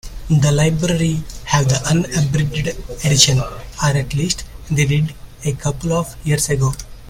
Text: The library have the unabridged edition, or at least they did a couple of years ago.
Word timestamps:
The 0.31 0.51
library 0.51 1.21
have 1.43 1.69
the 1.69 1.79
unabridged 1.87 2.75
edition, 3.05 3.39
or 3.39 3.49
at 3.83 4.15
least 4.15 4.45
they 4.71 4.85
did 4.87 5.13
a 5.45 5.51
couple 5.51 5.93
of 5.93 6.15
years 6.25 6.49
ago. 6.49 6.73